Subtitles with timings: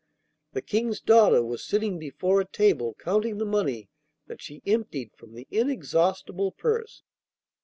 [0.53, 3.91] The King's daughter was sitting before a table counting the money
[4.25, 7.03] that she emptied from the inexhaustible purse.